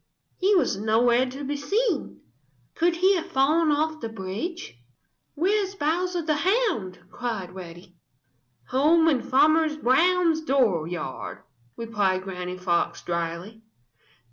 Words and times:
He 0.39 0.55
was 0.55 0.77
nowhere 0.77 1.27
to 1.27 1.43
be 1.43 1.55
seen. 1.55 2.21
Could 2.73 2.95
he 2.95 3.17
have 3.17 3.27
fallen 3.27 3.69
off 3.69 4.01
the 4.01 4.09
bridge? 4.09 4.79
"Where 5.35 5.55
is 5.63 5.75
Bowser 5.75 6.23
the 6.23 6.37
Hound?" 6.37 6.97
cried 7.11 7.53
Reddy. 7.53 7.97
"Home 8.69 9.07
in 9.07 9.21
Farmer 9.21 9.77
Brown's 9.77 10.41
dooryard," 10.41 11.43
replied 11.77 12.23
Granny 12.23 12.57
Fox 12.57 13.03
dryly. 13.03 13.61